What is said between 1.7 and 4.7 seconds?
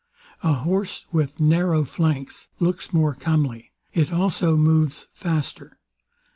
flanks looks more comely; It also